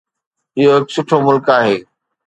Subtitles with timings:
[0.57, 1.75] اهو هڪ سٺو ملڪ آهي.